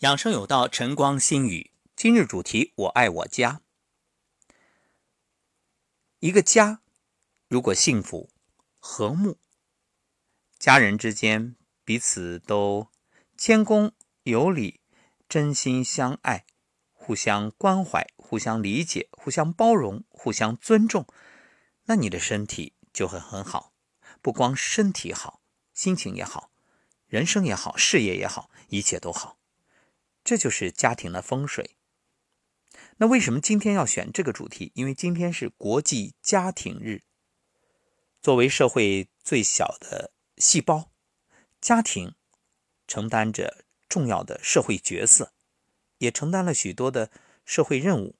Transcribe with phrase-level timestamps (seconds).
[0.00, 1.70] 养生有道，晨光心语。
[1.96, 3.62] 今日主题：我爱我家。
[6.18, 6.82] 一个家
[7.48, 8.28] 如果幸福、
[8.78, 9.38] 和睦，
[10.58, 12.88] 家人之间彼此都
[13.38, 13.92] 谦恭
[14.24, 14.82] 有礼、
[15.30, 16.44] 真心相爱、
[16.92, 21.06] 互相关怀、互相理解、互相包容、互相尊重，
[21.84, 23.72] 那你的身体就会很好。
[24.20, 25.40] 不光身体好，
[25.72, 26.50] 心情也好，
[27.06, 29.38] 人生也好，事业也好，一切都好。
[30.26, 31.76] 这就是家庭的风水。
[32.96, 34.72] 那为什么今天要选这个主题？
[34.74, 37.04] 因为今天是国际家庭日。
[38.20, 40.90] 作为社会最小的细胞，
[41.60, 42.16] 家庭
[42.88, 45.32] 承担着重要的社会角色，
[45.98, 47.12] 也承担了许多的
[47.44, 48.16] 社会任务。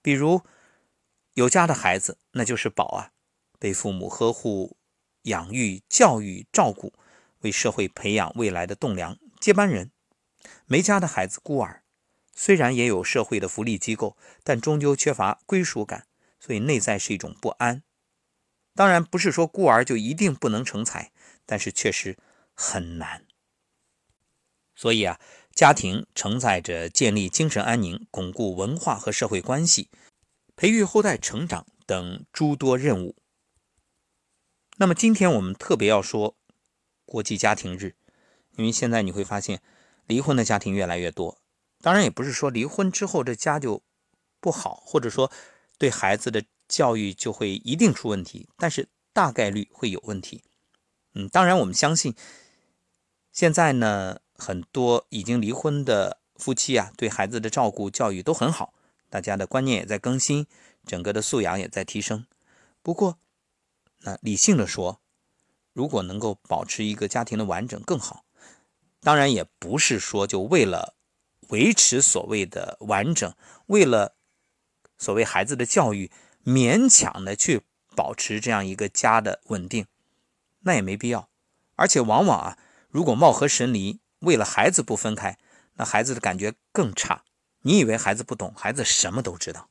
[0.00, 0.42] 比如
[1.32, 3.10] 有家的孩子，那就是宝啊，
[3.58, 4.76] 被父母呵护、
[5.22, 6.92] 养育、教育、照顾，
[7.40, 9.90] 为社会培养未来的栋梁、接班人。
[10.70, 11.82] 没家的孩子，孤儿，
[12.34, 16.06] 虽然也有社会的福利机构，但终究缺乏归属感，
[16.38, 17.82] 所以内在是一种不安。
[18.74, 21.10] 当然，不是说孤儿就一定不能成才，
[21.46, 22.18] 但是确实
[22.52, 23.24] 很难。
[24.74, 25.18] 所以啊，
[25.54, 29.88] 家庭承载着建立精神安宁、巩固文化和社会关系、
[30.54, 33.16] 培育后代成长等诸多任务。
[34.76, 36.36] 那么，今天我们特别要说
[37.06, 37.96] 国际家庭日，
[38.56, 39.62] 因为现在你会发现。
[40.08, 41.38] 离婚的家庭越来越多，
[41.80, 43.82] 当然也不是说离婚之后这家就
[44.40, 45.30] 不好，或者说
[45.78, 50.42] 对孩子的教育就会一定出问题，但是大概率会有问题。
[51.14, 52.14] 嗯，当然我们相信，
[53.30, 58.72] 现在呢很多已经离婚的夫妻啊，对孩子的照顾教育都很好，
[59.10, 60.46] 大家的观念也在更新，
[60.86, 62.26] 整个的素养也在提升。
[62.82, 63.18] 不过，
[64.00, 65.00] 那理性的说，
[65.74, 68.24] 如果能够保持一个家庭的完整更好。
[69.00, 70.94] 当然也不是说就为了
[71.48, 73.32] 维持所谓的完整，
[73.66, 74.14] 为了
[74.96, 76.10] 所谓孩子的教育，
[76.44, 77.62] 勉强的去
[77.94, 79.86] 保持这样一个家的稳定，
[80.60, 81.28] 那也没必要。
[81.76, 82.58] 而且往往啊，
[82.88, 85.38] 如果貌合神离，为了孩子不分开，
[85.74, 87.22] 那孩子的感觉更差。
[87.62, 89.68] 你以为孩子不懂，孩子什么都知道。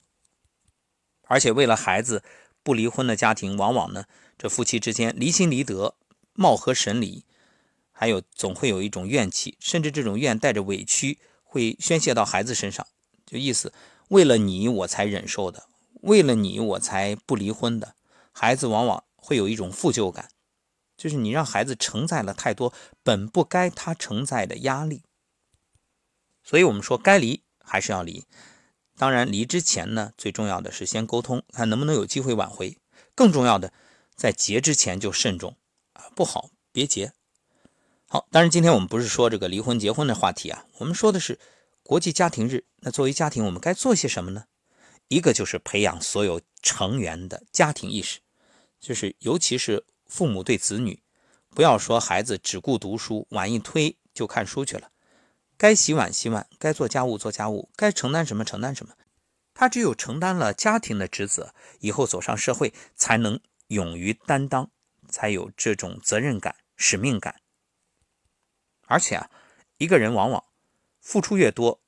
[1.24, 2.24] 而且为了孩子
[2.64, 4.06] 不离婚的家庭，往往呢，
[4.38, 5.96] 这夫妻之间离心离德，
[6.34, 7.26] 貌合神离。
[8.00, 12.86] 还有总会有一种怨气，甚至这种怨带着委屈，会宣泄到孩子身上。
[13.26, 13.74] 就意思，
[14.10, 15.66] 为了你我才忍受的，
[16.02, 17.96] 为了你我才不离婚的。
[18.32, 20.30] 孩子往往会有一种负疚感，
[20.96, 22.72] 就是你让孩子承载了太多
[23.02, 25.02] 本不该他承载的压力。
[26.44, 28.26] 所以我们说，该离还是要离。
[28.96, 32.78] 当然，离之前呢，最重要的是先沟通，看能不能有机会挽回。
[33.16, 33.74] 更重要的，
[34.16, 35.58] 在结之前就慎重
[35.94, 37.14] 啊，不好别结。
[38.10, 41.38] 好，当然今天我们不是说这个离婚结婚的话题啊，我们说的是
[41.84, 42.64] 国际家庭日。
[42.78, 44.46] 那作为家庭，我们该做些什么呢？
[45.10, 48.20] 一个就是培养所有成员的家庭意识，
[48.80, 51.04] 就是尤其是父母对子女，
[51.50, 54.90] 不要说孩子只顾读书，碗一推就看书去了。
[55.58, 58.94] 该洗碗洗碗，该做家务做家务，该承担什么承担什么。
[59.54, 64.72] 他只有承担了家庭的职责，以后走上社会才能勇于担当，
[65.10, 67.42] 才有这种责任感、使命感。
[68.88, 69.30] 而且啊，
[69.78, 70.44] 一个人往往
[71.00, 71.80] 付出越多，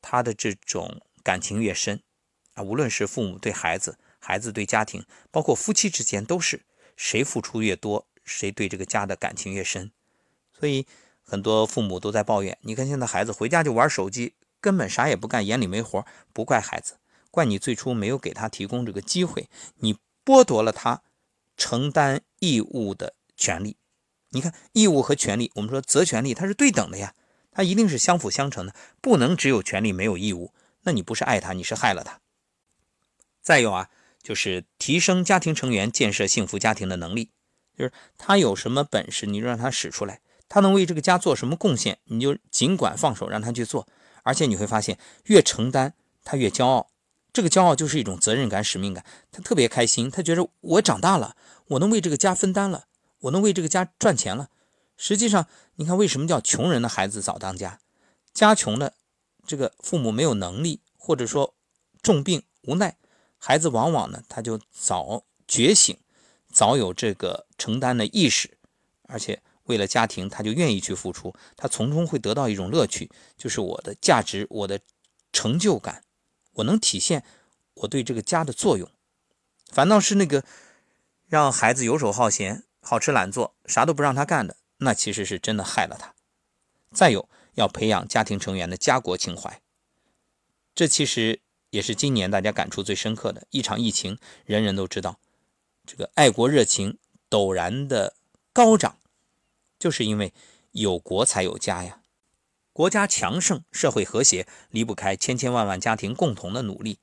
[0.00, 2.02] 他的这种感情越深
[2.54, 2.62] 啊。
[2.62, 6.64] 无论是父母对孩子，孩子对家庭，包括夫妻之间，都是
[6.96, 9.92] 谁付出越多，谁对这个家的感情越深。
[10.52, 10.86] 所以
[11.22, 16.06] 很多父母都在抱怨：你看现在孩子回家就玩手机，根本啥也不干，眼里没活。
[16.32, 16.98] 不怪孩子，
[17.30, 21.02] 怪你最初没有给他提供这个机会，你剥夺了他
[21.56, 23.76] 承担义务的权利。
[24.34, 27.14] 你看，义务和权利，我们说责权利它是对等的呀，
[27.52, 30.52] 它一定是相辅相成的，不能只有权利没有义务。
[30.82, 32.20] 那你不是爱他，你是害了他。
[33.40, 33.88] 再有啊，
[34.22, 37.30] 就是提升家庭成员建设幸福家庭的能力，
[37.78, 40.16] 就是他有什么本事，你就让他使出来；
[40.48, 43.86] 他能为这个家做什么贡献，你就尽管放手让他去做。
[44.24, 45.94] 而且你会发现，越承担
[46.24, 46.88] 他越骄傲，
[47.32, 51.36] 这个骄傲就是一种责任感、使命感，他特别开心，他觉得我长大了，
[51.68, 52.86] 我能为这个家分担了。
[53.24, 54.50] 我能为这个家赚钱了。
[54.96, 57.80] 实际上，你看为什么叫穷人的孩子早当家？
[58.32, 58.94] 家穷的，
[59.46, 61.54] 这个父母没有能力，或者说
[62.02, 62.96] 重病无奈，
[63.38, 65.96] 孩子往往呢他就早觉醒，
[66.50, 68.58] 早有这个承担的意识，
[69.04, 74.80] 而且为了家庭他就愿意去付出，他从中会得到一种乐趣，就是我的价值，我的
[75.32, 76.04] 成就感，
[76.52, 77.24] 我能体现
[77.74, 78.88] 我对这个家的作用。
[79.70, 80.44] 反倒是那个
[81.26, 82.64] 让孩子游手好闲。
[82.84, 86.14] 好吃懒做，啥都不让他干的，那其实是真的害了他。
[86.92, 89.62] 再有，要培养家庭成员的家国情怀。
[90.74, 91.40] 这其实
[91.70, 94.18] 也是今年大家感触最深刻的一场疫情。
[94.44, 95.18] 人人都知道，
[95.86, 96.98] 这个爱国热情
[97.30, 98.14] 陡然的
[98.52, 98.98] 高涨，
[99.78, 100.34] 就是因为
[100.72, 102.02] 有国才有家呀。
[102.72, 106.98] 国家强盛，社会和谐，离不开千千万万家庭共同的努力。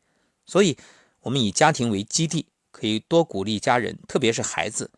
[0.45, 0.77] 所以，
[1.21, 4.91] 我们以家庭为基地，可以多鼓励家人，特别是孩子，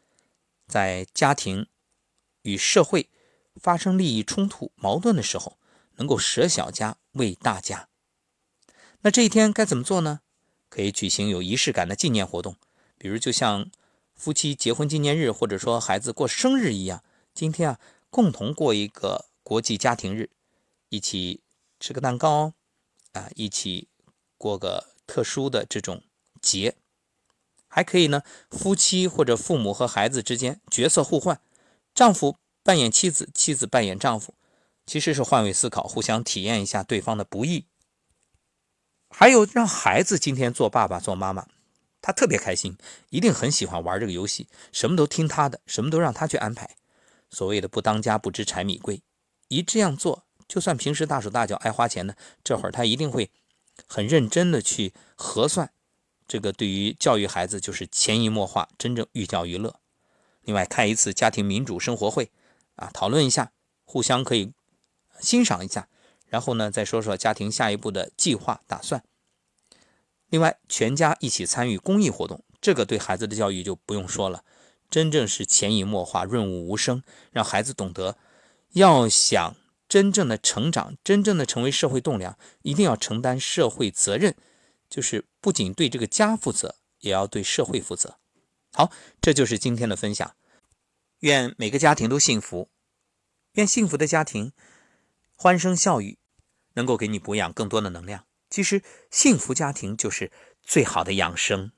[0.74, 1.68] 在家庭
[2.42, 3.12] 与社会
[3.58, 5.60] 发生利益冲突、矛盾的时候，
[5.98, 7.90] 能够舍小家为大家。
[9.02, 10.22] 那这一天该怎么做呢？
[10.70, 12.56] 可以举行有仪式感的纪念活动，
[12.98, 13.70] 比如就像
[14.16, 17.04] 夫妻结婚纪念日，或者说孩子过生日一样，
[17.36, 17.80] 今天啊，
[18.10, 20.32] 共同过一个国际家庭日。
[20.90, 21.44] 一起
[21.80, 22.54] 吃个蛋糕，
[23.12, 23.90] 啊，一起
[24.40, 26.02] 过个特殊的这种
[26.42, 26.76] 节，
[27.74, 28.22] 还可以呢。
[28.52, 31.42] 夫妻或者父母和孩子之间角色互换，
[31.96, 34.36] 丈夫扮演妻子，妻子扮演丈夫，
[34.86, 37.66] 其实是换位思考，互相体验一下对方的不易。
[39.10, 41.48] 还有让孩子今天做爸爸做妈妈，
[42.00, 42.78] 他特别开心，
[43.10, 46.76] 一定很喜欢玩这个游戏，什么都听他的，什么都让他去安排。
[47.32, 49.02] 所谓的不当家不知柴米贵，
[49.48, 50.26] 一这样做。
[50.48, 53.32] 就算平时大手大脚爱花钱呢，这会儿他一定会
[53.88, 55.72] 很认真的去核算。
[56.28, 59.76] 这个对于教育孩子就是潜移默化，真正寓教于乐。
[60.44, 62.32] 另外开一次家庭民主生活会
[62.76, 63.52] 啊，讨论一下，
[63.86, 64.52] 互相可以
[65.20, 65.88] 欣赏一下，
[66.28, 69.04] 然后呢再说说家庭下一步的计划打算。
[70.30, 74.44] 另外全家一起参与公益活动，这个对孩子的教育就不用说了，
[74.90, 78.18] 真正是潜移默化、润物无声，让孩子懂得
[78.74, 79.56] 要想。
[79.90, 84.36] 真正的成长，真正的成为社会栋梁，一定要承担社会责任，
[84.94, 88.20] 就是不仅对这个家负责，也要对社会负责。
[88.74, 90.36] 好，这就是今天的分享。
[91.22, 92.70] 愿每个家庭都幸福，
[93.54, 94.52] 愿幸福的家庭
[95.36, 96.20] 欢声笑语，
[96.76, 98.28] 能够给你补养更多的能量。
[98.52, 100.32] 其实，幸福家庭就是
[100.62, 101.72] 最好的养生。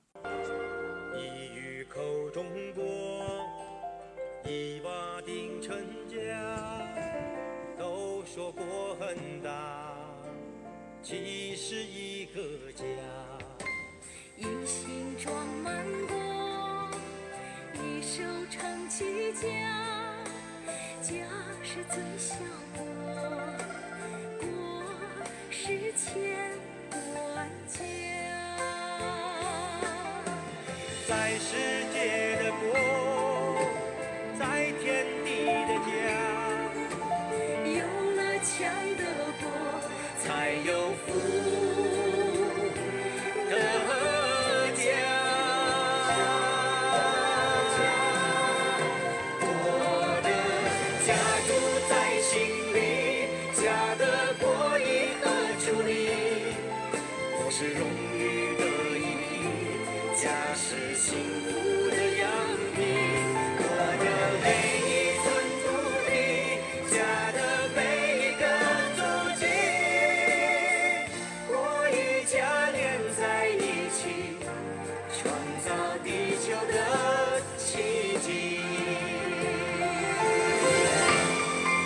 [11.07, 12.41] 其实一个
[12.73, 12.83] 家，
[14.37, 16.15] 一心装满国，
[17.75, 19.45] 一手撑起家，
[21.03, 21.13] 家
[21.61, 22.33] 是最小，
[22.75, 22.83] 国
[51.05, 51.53] 家住
[51.87, 52.33] 在心
[52.73, 54.43] 里，家的国
[54.79, 54.81] 以
[55.21, 55.23] 何
[55.61, 55.93] 处立？